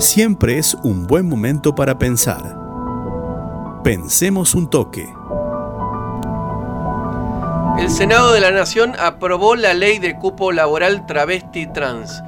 [0.00, 2.56] siempre es un buen momento para pensar.
[3.84, 5.06] Pensemos un toque.
[7.78, 12.22] El Senado de la Nación aprobó la ley de cupo laboral travesti trans.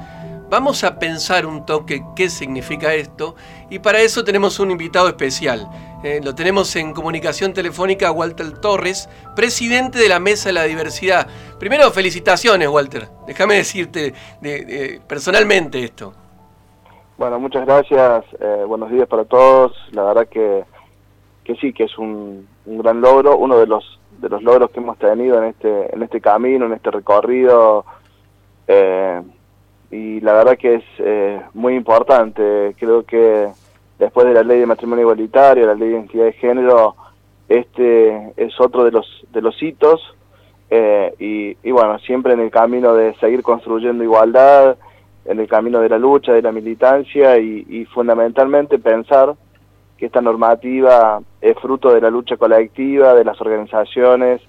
[0.50, 3.37] Vamos a pensar un toque qué significa esto
[3.70, 5.68] y para eso tenemos un invitado especial.
[6.04, 11.27] Eh, lo tenemos en comunicación telefónica Walter Torres, presidente de la Mesa de la Diversidad.
[11.59, 13.09] Primero, felicitaciones, Walter.
[13.27, 14.12] Déjame decirte
[15.06, 16.14] personalmente esto.
[17.23, 18.25] Bueno, muchas gracias.
[18.41, 19.71] Eh, buenos días para todos.
[19.93, 20.65] La verdad que,
[21.45, 24.98] que sí, que es un, gran logro, uno de los de los logros que hemos
[24.98, 27.85] tenido en este en este camino, en este recorrido.
[28.67, 29.23] Eh,
[29.93, 32.75] y la verdad que es muy importante.
[32.77, 33.53] Creo que
[34.01, 36.97] después de la ley de matrimonio igualitario, la ley de identidad de género,
[37.48, 40.01] este es otro de los, de los hitos
[40.70, 44.77] eh, y, bueno, siempre en el camino de seguir construyendo igualdad,
[45.25, 49.34] en el camino de la lucha, de la militancia y, fundamentalmente pensar
[49.97, 54.41] que esta normativa es fruto de la lucha colectiva, de las organizaciones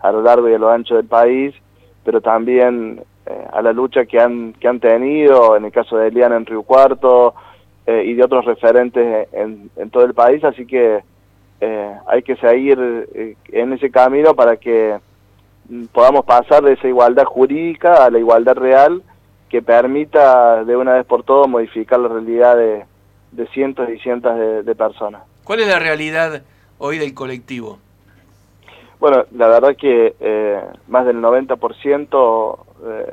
[0.00, 1.54] a lo largo y a lo ancho del país,
[2.04, 6.08] pero también eh, a la lucha que han, que han tenido, en el caso de
[6.08, 7.34] Eliana en Río Cuarto,
[7.86, 11.02] eh, y de otros referentes en, todo el país, así que
[11.60, 14.98] eh, hay que seguir en ese camino para que
[15.68, 19.02] mm, podamos pasar de esa igualdad jurídica a la igualdad real
[19.54, 22.84] que permita de una vez por todas modificar la realidad de,
[23.52, 25.22] cientos y cientos de, personas.
[25.44, 26.42] ¿Cuál es la realidad
[26.78, 27.78] hoy del colectivo?
[28.98, 30.16] Bueno, la verdad que
[30.88, 32.58] más del 90%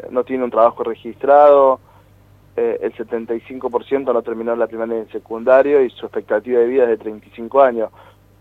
[0.09, 1.79] no tiene un trabajo registrado,
[2.57, 6.83] eh, el 75% no terminó la primaria y el secundario y su expectativa de vida
[6.85, 7.91] es de 35 años.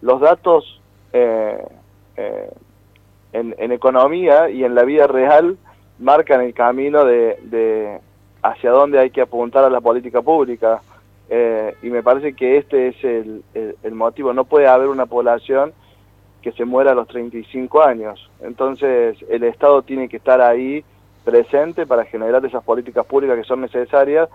[0.00, 0.80] Los datos
[1.12, 1.62] eh,
[2.16, 2.50] eh,
[3.34, 5.58] en, economía y en la vida real
[6.00, 8.00] marcan el camino de,
[8.42, 10.82] hacia dónde hay que apuntar a la política pública
[11.82, 14.32] y me parece que este es el, el motivo.
[14.32, 15.72] No puede haber una población
[16.42, 18.30] que se muera a los 35 años.
[18.40, 20.84] Entonces el Estado tiene que estar ahí
[21.24, 24.28] presente para generar esas políticas públicas que son necesarias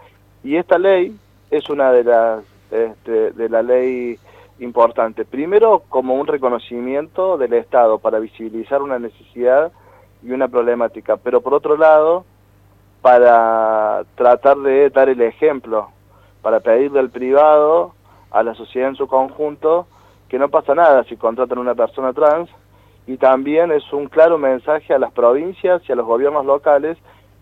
[0.43, 1.15] y esta ley
[1.49, 4.17] es una de las este, de la ley
[4.59, 5.25] importante.
[5.25, 9.71] Primero, como un reconocimiento del Estado para visibilizar una necesidad
[10.23, 12.25] y una problemática, pero por otro lado,
[13.01, 15.89] para tratar de dar el ejemplo,
[16.41, 17.93] para pedirle al privado,
[18.31, 19.87] a la sociedad en su conjunto,
[20.27, 22.49] que no pasa nada si contratan a una persona trans,
[23.07, 26.97] y también es un claro mensaje a las provincias y a los gobiernos locales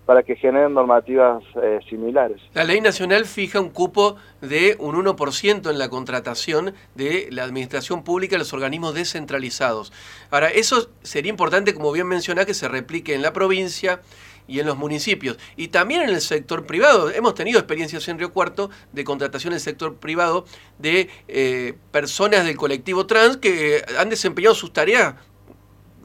[0.06, 2.42] para que generen normativas eh, similares.
[2.54, 8.04] La ley nacional fija un cupo de un 1% en la contratación de la administración
[8.04, 9.94] pública y los organismos descentralizados.
[10.30, 14.02] Ahora, eso sería importante, como bien mencioné, que se replique en la provincia
[14.48, 15.38] y en los municipios.
[15.56, 17.10] Y también en el sector privado.
[17.10, 20.46] Hemos tenido experiencias en Río Cuarto de contratación en el sector privado
[20.80, 25.16] de eh, personas del colectivo trans que han desempeñado sus tareas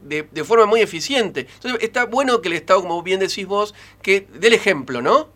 [0.02, 1.46] de, forma muy eficiente.
[1.54, 5.26] Entonces está bueno que el Estado, como bien decís vos, que dé el ejemplo, ¿no?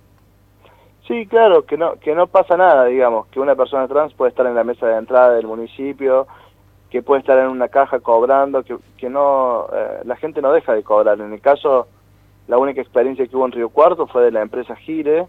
[1.06, 4.46] Sí, claro, que no, que no pasa nada, digamos, que una persona trans puede estar
[4.46, 6.26] en la mesa de entrada del municipio,
[6.90, 10.74] que puede estar en una caja cobrando, que, que no, eh, la gente no deja
[10.74, 11.20] de cobrar.
[11.20, 11.88] En el caso,
[12.46, 15.26] la única experiencia que hubo en Río Cuarto fue de la empresa Gire,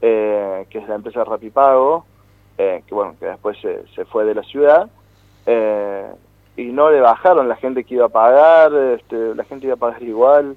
[0.00, 2.04] eh, que es la empresa Rapipago,
[2.58, 4.88] eh, que bueno, que después se, se fue de la ciudad,
[5.46, 6.06] eh,
[6.56, 9.78] y no le bajaron la gente que iba a pagar, este, la gente iba a
[9.78, 10.56] pagar igual.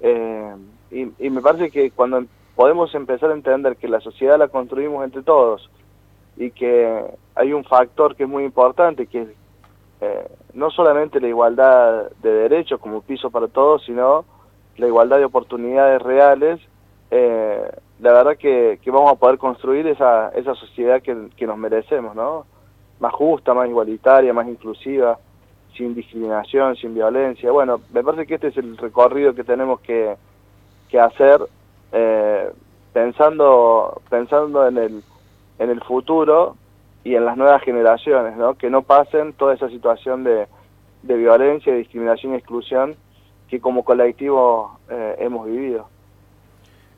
[0.00, 0.54] Eh,
[0.90, 2.24] y, me parece que cuando
[2.54, 5.68] podemos empezar a entender que la sociedad la construimos entre todos
[6.36, 9.28] y que hay un factor que es muy importante, que es
[10.00, 14.24] eh, no solamente la igualdad de derechos como piso para todos, sino
[14.76, 16.60] la igualdad de oportunidades reales,
[17.10, 21.56] eh, la verdad que, que, vamos a poder construir esa, esa sociedad que, que nos
[21.56, 22.44] merecemos, ¿no?
[22.98, 25.18] Más justa, más igualitaria, más inclusiva
[25.76, 27.50] sin discriminación, sin violencia.
[27.50, 30.16] Bueno, me parece que este es el recorrido que tenemos que,
[30.88, 31.40] que hacer
[31.92, 32.50] eh,
[32.92, 35.02] pensando, pensando en el,
[35.58, 36.56] en el futuro
[37.02, 38.54] y en las nuevas generaciones, ¿no?
[38.54, 40.46] que no pasen toda esa situación de,
[41.02, 42.96] de violencia, discriminación y exclusión
[43.48, 45.88] que como colectivo eh, hemos vivido.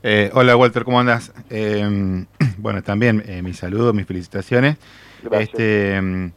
[0.02, 1.32] Eh, hola Walter, ¿cómo andas?
[2.58, 4.76] bueno, también mis saludos, mis felicitaciones.
[5.22, 5.48] Gracias.
[5.48, 6.32] Este,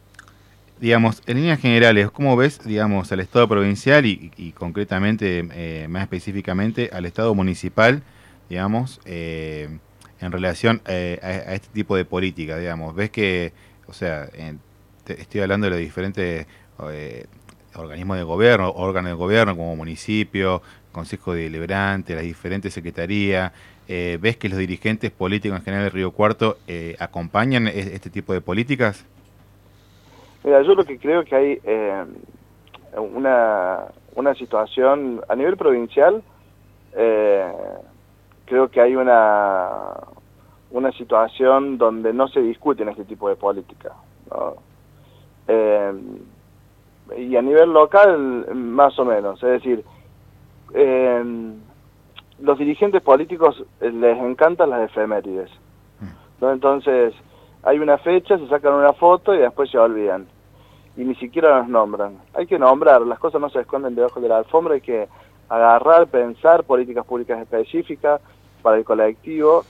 [0.80, 6.90] digamos, en líneas generales, ¿cómo ves, digamos, al Estado provincial y, concretamente, eh, más específicamente,
[6.92, 8.02] al Estado municipal,
[8.48, 9.78] digamos, eh,
[10.20, 12.94] en relación eh, a, este tipo de política, digamos?
[12.94, 13.52] ¿Ves que,
[13.86, 14.28] o sea,
[15.06, 16.46] estoy hablando de los diferentes
[17.74, 20.62] organismos de gobierno, órganos de gobierno como municipio,
[20.92, 23.52] consejo deliberante, las diferentes secretarías,
[23.88, 28.32] eh, ¿ves que los dirigentes políticos en general de Río Cuarto eh, acompañan este tipo
[28.32, 29.04] de políticas?
[30.44, 32.04] Mira, yo lo que creo que hay eh,
[32.96, 33.84] una,
[34.14, 36.22] una situación a nivel provincial,
[36.92, 39.94] creo que hay una,
[40.70, 43.92] una situación donde no se discuten este tipo de política.
[47.16, 49.42] y a nivel local, más o menos.
[49.42, 49.84] Es decir,
[50.74, 51.52] eh,
[52.40, 55.50] los dirigentes políticos eh, les encantan las efemérides.
[56.40, 56.52] ¿no?
[56.52, 57.14] Entonces,
[57.62, 60.26] hay una fecha, se sacan una foto y después se olvidan.
[61.00, 62.18] Y ni siquiera los nombran.
[62.34, 65.08] Hay que nombrar, las cosas no se esconden debajo de la alfombra, hay que
[65.48, 68.20] agarrar, pensar políticas públicas específicas
[68.60, 69.64] para el colectivo,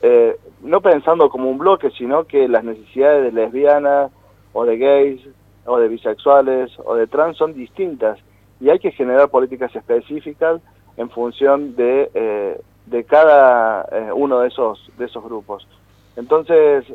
[0.00, 4.10] eh, no pensando como un bloque, sino que las necesidades de lesbianas
[4.54, 5.20] o de gays
[5.66, 8.18] o de bisexuales o de trans son distintas
[8.58, 10.62] y hay que generar políticas específicas
[10.96, 15.68] en función de, eh, de cada eh, uno de esos, de esos grupos.
[16.16, 16.86] Entonces,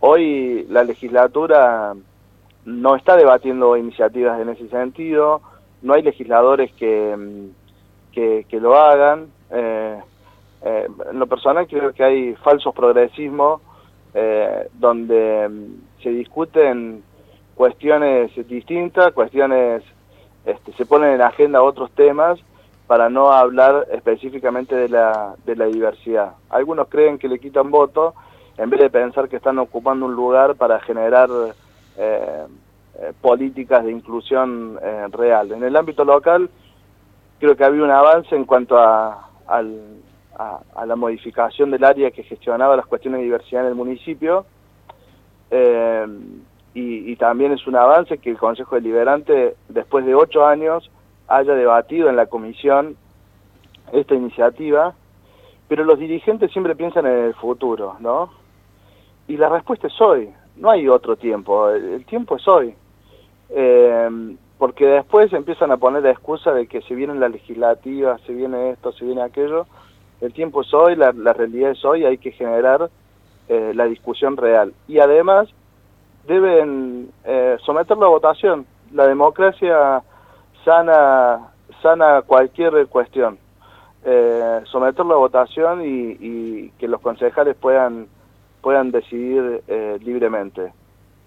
[0.00, 1.94] hoy la legislatura
[2.64, 5.40] no está debatiendo iniciativas en ese sentido,
[5.82, 9.28] no hay legisladores que, mm, que, lo hagan.
[9.50, 13.60] en lo personal creo que hay falsos progresismos
[14.78, 17.02] donde mm, se discuten
[17.54, 19.82] cuestiones distintas, cuestiones,
[20.44, 22.38] este, se ponen en agenda otros temas
[22.86, 26.32] para no hablar específicamente de la, de la diversidad.
[26.50, 28.14] Algunos creen que le quitan voto
[28.58, 31.28] en vez de pensar que están ocupando un lugar para generar
[31.96, 32.46] eh,
[32.98, 35.52] eh, políticas de inclusión eh, real.
[35.52, 36.48] En el ámbito local
[37.38, 39.28] creo que había un avance en cuanto a,
[40.86, 44.46] la modificación del área que gestionaba las cuestiones de diversidad en el municipio.
[46.74, 50.90] Y, y, también es un avance que el Consejo Deliberante, después de ocho años,
[51.28, 52.96] haya debatido en la comisión
[53.92, 54.94] esta iniciativa,
[55.68, 58.30] pero los dirigentes siempre piensan en el futuro, ¿no?
[59.28, 62.74] Y la respuesta es hoy, no hay otro tiempo, el, tiempo es hoy.
[63.50, 68.32] Eh, porque después empiezan a poner la excusa de que se viene la legislativa, se
[68.32, 69.66] viene esto, se viene aquello.
[70.20, 72.88] El tiempo es hoy, la, realidad es hoy, hay que generar
[73.48, 74.72] eh, la discusión real.
[74.86, 75.48] Y además
[76.28, 78.66] deben eh, someterlo a votación.
[78.92, 80.02] La democracia
[80.64, 81.50] sana,
[81.82, 83.38] sana cualquier cuestión.
[84.04, 88.06] Eh, someterlo a votación y, que los concejales puedan,
[88.62, 90.72] puedan decidir eh, libremente.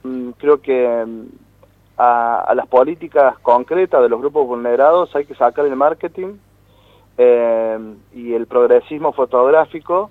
[0.03, 1.25] Mm, creo que mm,
[1.97, 6.35] a, las políticas concretas de los grupos vulnerados hay que sacar el marketing
[7.17, 7.79] eh,
[8.13, 10.09] y el progresismo fotográfico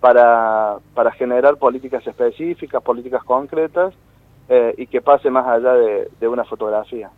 [0.00, 3.94] para, para generar políticas específicas, políticas concretas
[4.78, 7.10] y que pase más allá de una fotografía.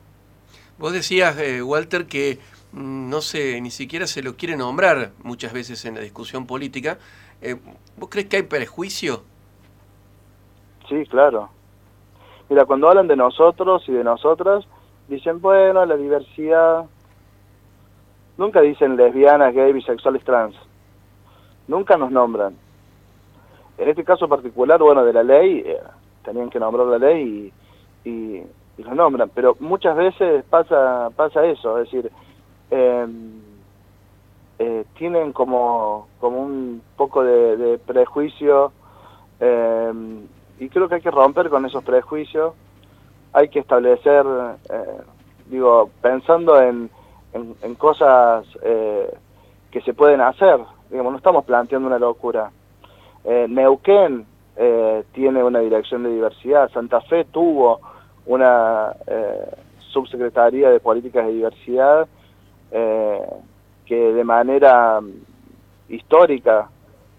[0.80, 2.38] Vos decías, eh, Walter, que
[2.72, 6.98] mm, no sé, ni siquiera se lo quiere nombrar muchas veces en la discusión política.
[7.42, 7.56] Eh,
[7.98, 9.22] ¿Vos crees que hay prejuicio?
[10.90, 11.48] Sí, claro.
[12.50, 14.66] Mira, cuando hablan de nosotros y de nosotras,
[15.08, 16.84] dicen, bueno, la diversidad...
[18.36, 20.54] Nunca dicen lesbianas, gay, bisexuales, trans.
[21.68, 22.54] Nunca nos nombran.
[23.78, 25.80] En este caso particular, bueno, de la ley, eh,
[26.24, 27.52] tenían que nombrar la ley
[28.04, 28.42] y
[28.80, 32.10] y los nombran, pero muchas veces pasa pasa eso, es decir,
[32.70, 33.40] em,
[34.58, 38.72] eh, tienen como, como un poco de, prejuicio
[39.38, 40.26] em,
[40.60, 42.54] y creo que hay que romper con esos prejuicios,
[43.32, 44.24] hay que establecer,
[44.70, 45.00] eh,
[45.46, 46.88] digo, pensando en,
[47.32, 49.12] en, cosas eh,
[49.72, 52.52] que se pueden hacer, digamos, no estamos planteando una locura.
[53.24, 54.26] Neuquén
[55.12, 57.80] tiene una dirección de diversidad, Santa Fe tuvo
[58.26, 59.50] una eh,
[59.90, 62.08] subsecretaría de políticas de diversidad
[62.70, 63.20] eh,
[63.86, 65.10] que de manera mm,
[65.88, 66.68] histórica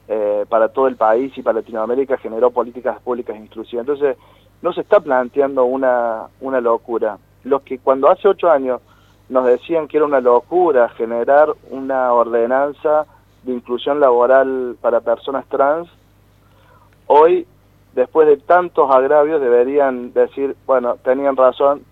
[0.07, 3.87] eh, para todo el país y para Latinoamérica generó políticas públicas inclusivas.
[3.87, 4.17] Entonces,
[4.61, 7.17] no se está planteando una, una locura.
[7.43, 8.81] Los que cuando hace ocho años
[9.29, 13.05] nos decían que era una locura generar una ordenanza
[13.43, 15.87] de inclusión laboral para personas trans,
[17.07, 17.47] hoy
[17.93, 21.83] después de tantos agravios deberían decir, bueno, tenían razón,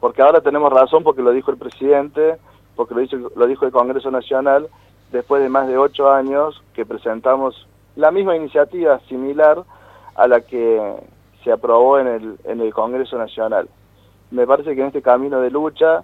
[0.00, 2.36] porque ahora tenemos razón porque lo dijo el presidente,
[2.76, 4.68] porque lo, lo dijo el Congreso Nacional,
[5.12, 9.62] después de más de ocho años que presentamos la misma iniciativa similar
[10.14, 10.94] a la que
[11.44, 13.68] se aprobó en el, en el Congreso Nacional.
[14.30, 16.02] Me parece que en este camino de lucha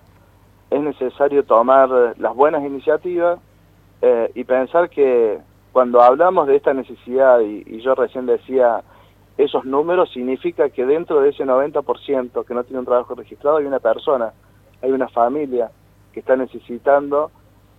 [0.71, 3.39] es necesario tomar las buenas iniciativas
[4.03, 5.39] eh, y pensar que
[5.73, 8.83] cuando hablamos de esta necesidad, y yo recién decía,
[9.39, 13.67] esos números significa que dentro de ese 90% que no tiene un trabajo registrado hay
[13.67, 14.33] una persona
[14.83, 15.71] hay una familia
[16.13, 17.31] que está necesitando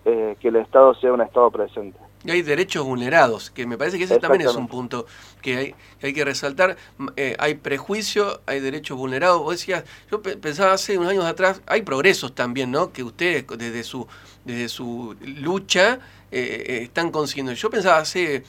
[0.06, 2.00] eh, que el Estado sea un Estado presente.
[2.26, 5.06] Y hay derechos vulnerados, que me parece que ese también es un punto
[5.42, 6.76] que hay, hay que resaltar.
[7.16, 9.42] Eh, hay prejuicio, hay derechos vulnerados.
[9.42, 12.92] Vos decías, yo pensaba hace unos años atrás, hay progresos también, ¿no?
[12.92, 14.06] Que ustedes desde su,
[14.44, 16.00] desde su lucha
[16.32, 17.54] eh, eh, están consiguiendo.
[17.54, 18.44] Yo pensaba hace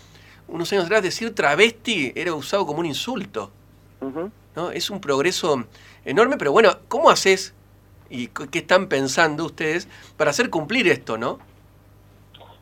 [0.49, 3.53] unos años atrás decir travesti era usado como un insulto.
[4.57, 4.73] ¿no?
[4.73, 5.65] Es un progreso
[6.05, 7.55] enorme, pero bueno, ¿cómo haces
[8.11, 11.39] y qué están pensando ustedes para hacer cumplir esto, no?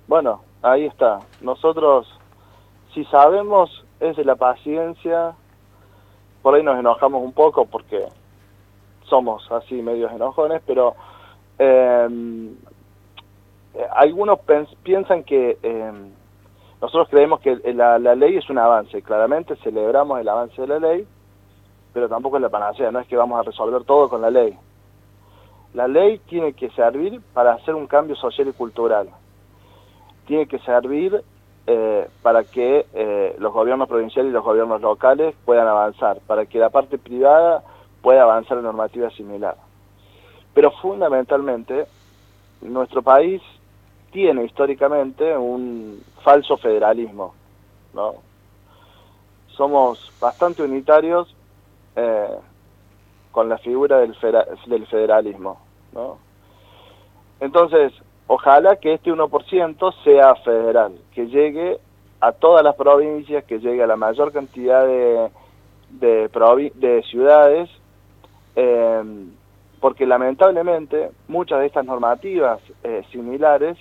[0.07, 1.21] Bueno, ahí está.
[1.41, 2.07] Nosotros,
[2.95, 5.35] si sabemos, es de la paciencia.
[6.43, 8.07] Por ahí nos enojamos un poco porque
[9.05, 10.95] somos así medios enojones, pero
[11.59, 12.09] eh,
[13.97, 14.39] algunos
[14.83, 16.11] piensan que em,
[16.81, 19.03] nosotros creemos que la, la, ley es un avance.
[19.03, 21.07] Claramente celebramos el avance de la ley,
[21.93, 22.91] pero tampoco es la panacea.
[22.91, 24.57] No es que vamos a resolver todo con la ley.
[25.75, 29.09] La ley tiene que servir para hacer un cambio social y cultural
[30.29, 31.25] tiene que servir
[31.67, 36.59] eh, para que eh, los gobiernos provinciales y los gobiernos locales puedan avanzar, para que
[36.59, 37.65] la parte privada
[38.03, 39.57] pueda avanzar en normativa similar.
[40.53, 41.87] Pero fundamentalmente,
[42.61, 43.41] nuestro país
[44.13, 47.35] tiene históricamente un falso federalismo,
[47.95, 48.17] ¿no?
[49.49, 51.35] Somos bastante unitarios
[51.97, 52.37] eh,
[53.33, 54.17] con la figura del,
[54.67, 55.61] del federalismo,
[55.93, 56.19] ¿no?
[57.41, 57.93] Entonces,
[58.31, 61.79] Ojalá que este 1% sea federal, que llegue
[62.21, 65.31] a todas las provincias, que llegue a la mayor cantidad de,
[65.89, 67.71] de, ciudades,
[68.55, 69.03] eh,
[69.81, 73.79] porque lamentablemente muchas de estas normativas eh, similares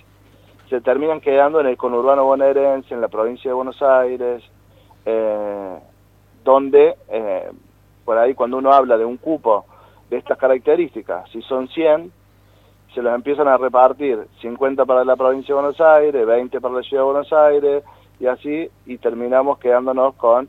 [0.70, 4.42] se terminan quedando en el conurbano bonaerense, en la provincia de Buenos Aires,
[5.04, 5.78] eh,
[6.42, 6.96] donde
[8.08, 9.66] por ahí cuando uno habla de un cupo
[10.08, 12.10] de estas características, si son 100,
[12.94, 16.82] se los empiezan a repartir 50 para la provincia de Buenos Aires, 20 para la
[16.82, 17.84] ciudad de Buenos Aires
[18.18, 20.48] y así y terminamos quedándonos con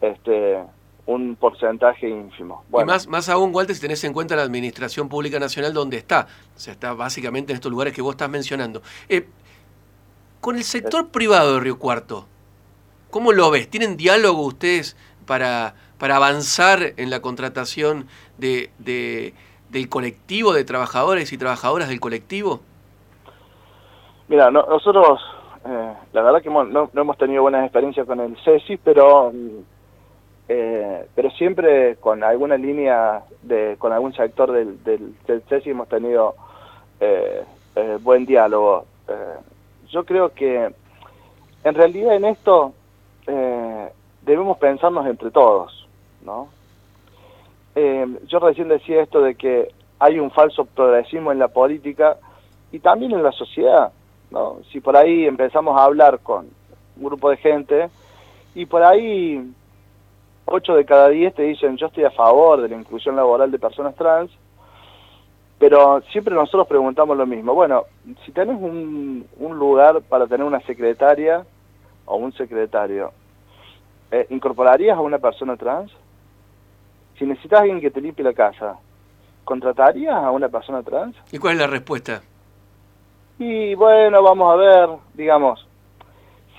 [0.00, 0.62] este
[1.06, 2.62] un porcentaje ínfimo.
[2.72, 6.28] Y más, más aún, Walter, si tenés en cuenta la Administración Pública Nacional donde está,
[6.54, 8.82] o sea, está básicamente en estos lugares que vos estás mencionando.
[9.08, 9.26] Eh,
[10.40, 12.28] con el sector privado de Río Cuarto,
[13.10, 13.68] ¿cómo lo ves?
[13.68, 18.06] ¿Tienen diálogo ustedes para, para avanzar en la contratación
[18.38, 18.70] de
[19.70, 22.60] del colectivo de trabajadores y trabajadoras del colectivo?
[24.28, 25.20] Mira, nosotros,
[25.66, 29.32] eh, la verdad que no, hemos tenido buenas experiencias con el CESI, pero,
[30.48, 36.34] eh, pero siempre con alguna línea, de, con algún sector del, del, CESI hemos tenido
[37.00, 37.44] eh,
[38.02, 38.84] buen diálogo.
[39.88, 40.74] yo creo que
[41.64, 42.74] en realidad en esto
[44.22, 45.87] debemos pensarnos entre todos,
[46.22, 46.48] ¿no?
[47.74, 52.16] Eh, yo recién decía esto de que hay un falso progresismo en la política
[52.72, 53.92] y también en la sociedad.
[54.30, 54.58] ¿no?
[54.70, 56.48] Si por ahí empezamos a hablar con
[56.96, 57.88] un grupo de gente
[58.54, 59.52] y por ahí
[60.46, 63.58] 8 de cada 10 te dicen yo estoy a favor de la inclusión laboral de
[63.58, 64.30] personas trans,
[65.58, 67.54] pero siempre nosotros preguntamos lo mismo.
[67.54, 67.84] Bueno,
[68.24, 71.44] si tenés un, lugar para tener una secretaria
[72.06, 73.12] o un secretario,
[74.10, 75.92] eh, ¿incorporarías a una persona trans?
[77.18, 78.76] Si necesitas alguien que te limpie la casa,
[79.44, 81.16] ¿contratarías a una persona trans?
[81.32, 82.22] ¿Y cuál es la respuesta?
[83.38, 85.66] Y bueno, vamos a ver, digamos,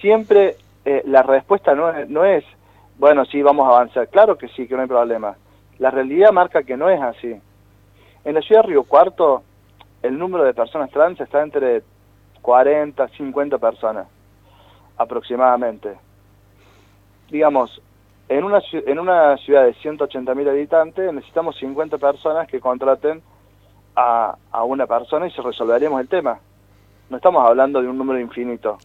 [0.02, 2.44] siempre eh, la respuesta no es, no es,
[2.98, 4.08] bueno, sí, vamos a avanzar.
[4.10, 5.36] Claro que sí, que no hay problema.
[5.78, 7.40] La realidad marca que no es así.
[8.26, 9.44] En la ciudad de Río Cuarto,
[10.02, 11.84] el número de personas trans está entre
[12.42, 14.08] 40, 50 personas,
[14.98, 15.98] aproximadamente.
[17.30, 17.82] Digamos,
[18.30, 23.24] en una, en una ciudad de 180.000 habitantes necesitamos 50 personas que contraten
[23.96, 26.40] a, a, una persona y se resolveríamos el tema.
[27.10, 28.78] No estamos hablando de un número infinito.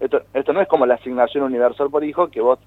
[0.00, 2.58] Esto, esto no es como la asignación universal por hijo, que vos,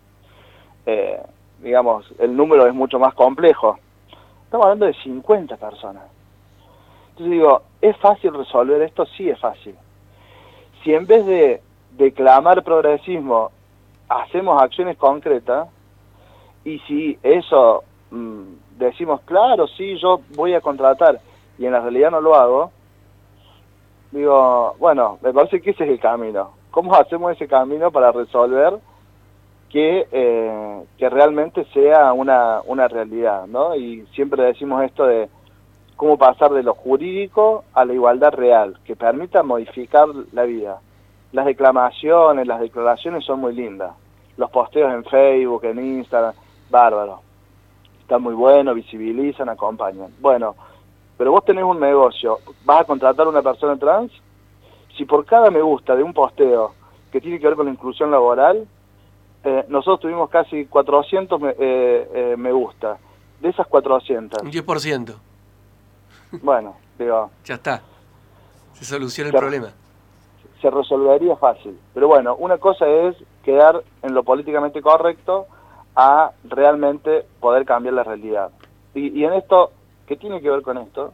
[0.85, 1.21] eh,
[1.61, 3.77] digamos, el número es mucho más complejo.
[4.45, 6.03] Estamos hablando de 50 personas.
[7.09, 9.05] Entonces digo, ¿es fácil resolver esto?
[9.05, 9.75] Sí es fácil.
[10.81, 11.61] Si en vez de
[11.97, 13.51] declamar progresismo
[14.07, 15.67] hacemos acciones concretas,
[16.63, 18.43] y si eso mm,
[18.77, 21.19] decimos, claro, sí, yo voy a contratar
[21.57, 22.71] y en la realidad no lo hago,
[24.11, 26.51] digo, bueno, me parece que ese es el camino.
[26.71, 28.73] ¿Cómo hacemos ese camino para resolver
[29.69, 33.45] que, eh, que realmente sea una, una realidad?
[33.47, 33.75] ¿no?
[33.75, 35.29] Y siempre decimos esto de
[35.95, 40.79] cómo pasar de lo jurídico a la igualdad real, que permita modificar la vida.
[41.31, 43.93] Las declamaciones, las declaraciones son muy lindas.
[44.37, 46.33] Los posteos en Facebook, en Instagram,
[46.71, 47.21] bárbaro.
[48.01, 50.11] Está muy bueno, visibilizan, acompañan.
[50.19, 50.55] Bueno,
[51.17, 54.11] Pero vos tenés un negocio, vas a contratar a una persona trans,
[54.97, 56.73] si por cada me gusta de un posteo
[57.11, 58.67] que tiene que ver con la inclusión laboral,
[59.43, 62.97] eh, nosotros tuvimos casi 400 me, eh, eh, me gusta.
[63.39, 64.41] De esas 400.
[64.41, 65.15] Un 10%.
[66.41, 67.29] Bueno, digo...
[67.45, 67.81] Ya está.
[68.73, 69.71] Se soluciona el problema.
[70.61, 71.77] Se resolvería fácil.
[71.93, 75.47] Pero bueno, una cosa es quedar en lo políticamente correcto
[75.95, 78.51] a realmente poder cambiar la realidad.
[78.93, 79.71] Y, y en esto,
[80.07, 81.13] ¿qué tiene que ver con esto?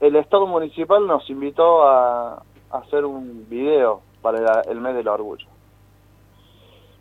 [0.00, 5.46] El Estado Municipal nos invitó a, hacer un video para el mes del orgullo.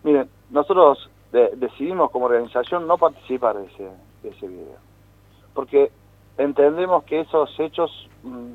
[0.04, 3.90] Miren, nosotros de, decidimos como organización no participar de ese,
[4.24, 4.78] de ese video,
[5.54, 5.92] porque
[6.38, 7.92] entendemos que esos hechos
[8.24, 8.54] mm,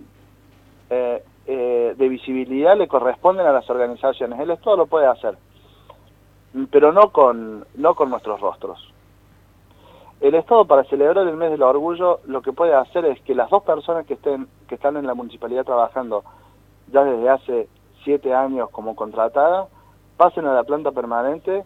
[0.91, 4.41] eh, eh, de visibilidad le corresponden a las organizaciones.
[4.41, 5.39] El Estado lo puede hacer,
[6.71, 8.93] pero no con, no con nuestros rostros.
[10.21, 13.51] El Estado para celebrar el mes del orgullo lo que puede hacer es que las
[13.51, 16.25] dos personas que estén que están en la municipalidad trabajando
[16.93, 17.69] ya desde hace
[18.05, 19.67] siete años como contratada
[20.17, 21.65] pasen a la planta permanente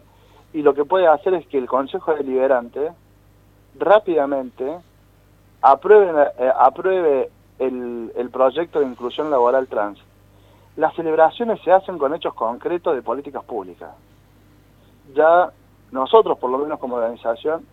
[0.51, 2.91] y lo que puede hacer es que el Consejo Deliberante
[3.77, 4.79] rápidamente
[5.61, 7.29] apruebe, eh, apruebe
[7.59, 9.99] el, el proyecto de inclusión laboral trans.
[10.75, 13.91] Las celebraciones se hacen con hechos concretos de políticas públicas.
[15.13, 15.51] Ya
[15.91, 17.65] nosotros, por lo menos como organización,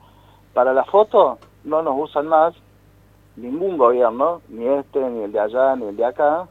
[0.54, 2.54] para la foto no nos usan más
[3.36, 6.48] ningún gobierno, ni este, ni el de allá, ni el de acá,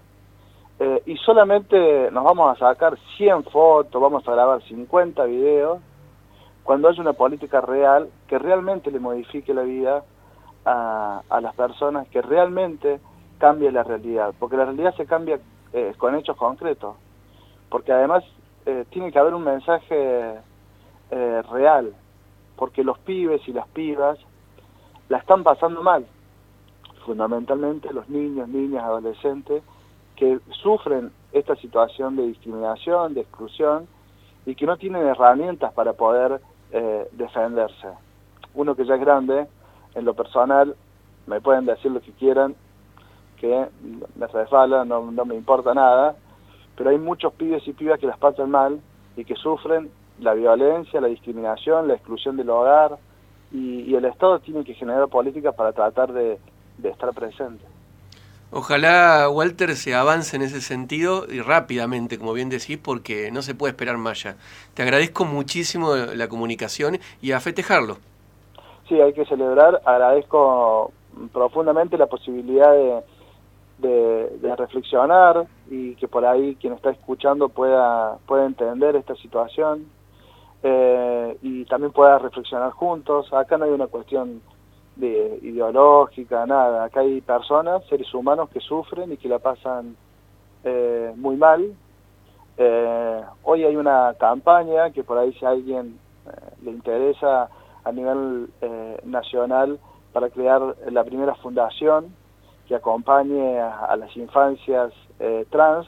[0.77, 5.79] eh, y solamente nos vamos a sacar 100 fotos, vamos a grabar 50 videos,
[6.63, 10.03] cuando haya una política real que realmente le modifique la vida
[10.65, 12.99] a, a las personas, que realmente
[13.37, 15.39] cambie la realidad, porque la realidad se cambia
[15.73, 16.95] eh, con hechos concretos,
[17.69, 18.23] porque además
[18.65, 20.35] eh, tiene que haber un mensaje
[21.11, 21.93] eh, real,
[22.55, 24.17] porque los pibes y las pibas
[25.09, 26.05] la están pasando mal,
[27.05, 29.63] fundamentalmente los niños, niñas, adolescentes,
[30.15, 33.87] que sufren esta situación de discriminación, de exclusión,
[34.45, 36.39] y que no tienen herramientas para poder
[36.71, 37.87] eh, defenderse.
[38.53, 39.47] Uno que ya es grande,
[39.95, 40.75] en lo personal,
[41.27, 42.55] me pueden decir lo que quieran,
[43.37, 43.67] que
[44.15, 46.15] me resbala, no, no me importa nada,
[46.75, 48.79] pero hay muchos pibes y pibas que las pasan mal
[49.15, 52.97] y que sufren la violencia, la discriminación, la exclusión del hogar,
[53.51, 56.39] y, y el Estado tiene que generar políticas para tratar de,
[56.77, 57.63] de estar presente.
[58.51, 63.55] Ojalá, Walter, se avance en ese sentido y rápidamente, como bien decís, porque no se
[63.55, 64.37] puede esperar más ya.
[64.73, 67.97] Te agradezco muchísimo la comunicación y a festejarlo.
[68.87, 69.81] Sí, hay que celebrar.
[69.83, 70.91] Agradezco
[71.33, 73.01] profundamente la posibilidad de,
[73.79, 79.85] de, de reflexionar y que por ahí quien está escuchando pueda, pueda entender esta situación
[80.63, 83.31] eh, y también pueda reflexionar juntos.
[83.33, 84.41] Acá no hay una cuestión
[84.95, 86.85] de ideológica, nada.
[86.85, 89.95] Acá hay personas, seres humanos que sufren y que la pasan
[90.63, 91.75] eh, muy mal.
[92.57, 97.49] Eh, hoy hay una campaña que por ahí si a alguien eh, le interesa
[97.83, 99.77] a nivel eh, nacional
[100.13, 102.15] para crear la primera fundación
[102.67, 104.91] que acompañe a, a las infancias
[105.49, 105.87] trans,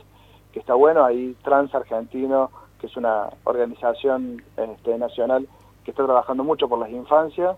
[0.53, 5.47] que está bueno, ahí Trans Argentino, que es una organización este, nacional
[5.83, 7.57] que está trabajando mucho por las infancias,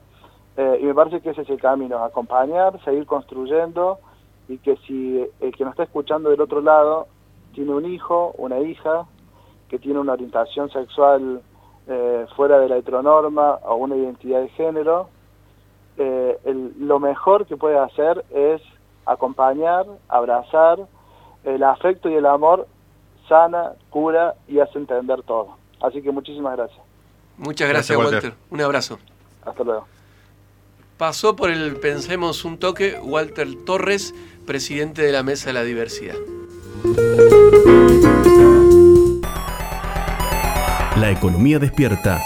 [0.58, 4.00] eh, y me parece que ese es el camino, acompañar, seguir construyendo
[4.48, 7.08] y que si el que nos está escuchando del otro lado
[7.54, 9.06] tiene un hijo, una hija,
[9.70, 11.42] que tiene una orientación sexual
[11.88, 15.10] eh, fuera de la heteronorma o una identidad de género,
[15.98, 16.38] eh,
[16.80, 18.62] lo mejor que puede hacer es
[19.06, 20.80] acompañar, abrazar,
[21.44, 22.68] el afecto y el amor
[23.30, 25.56] sana, cura y hace entender todo.
[25.80, 26.82] Así que muchísimas gracias.
[27.38, 28.32] Muchas gracias, gracias Walter.
[28.32, 28.46] Walter.
[28.50, 29.00] Un abrazo.
[29.46, 29.88] Hasta luego.
[30.98, 34.14] Pasó por el Pensemos un toque Walter Torres,
[34.46, 36.16] presidente de la Mesa de la Diversidad.
[40.98, 42.20] La economía despierta